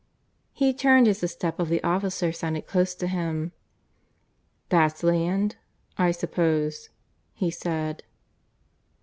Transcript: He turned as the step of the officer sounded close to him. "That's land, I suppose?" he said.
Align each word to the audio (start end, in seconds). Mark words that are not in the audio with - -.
He 0.51 0.73
turned 0.73 1.07
as 1.07 1.19
the 1.21 1.27
step 1.27 1.59
of 1.59 1.69
the 1.69 1.83
officer 1.83 2.31
sounded 2.31 2.65
close 2.65 2.95
to 2.95 3.05
him. 3.05 3.51
"That's 4.69 5.03
land, 5.03 5.57
I 5.95 6.09
suppose?" 6.09 6.89
he 7.35 7.51
said. 7.51 8.01